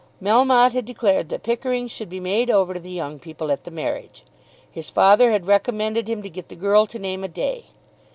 Melmotte 0.19 0.71
had 0.71 0.85
declared 0.85 1.29
that 1.29 1.43
Pickering 1.43 1.87
should 1.87 2.09
be 2.09 2.19
made 2.19 2.49
over 2.49 2.73
to 2.73 2.79
the 2.79 2.89
young 2.89 3.19
people 3.19 3.51
at 3.51 3.65
the 3.65 3.69
marriage. 3.69 4.25
His 4.71 4.89
father 4.89 5.29
had 5.29 5.45
recommended 5.45 6.09
him 6.09 6.23
to 6.23 6.29
get 6.31 6.49
the 6.49 6.55
girl 6.55 6.87
to 6.87 6.97
name 6.97 7.23
a 7.23 7.27
day. 7.27 7.65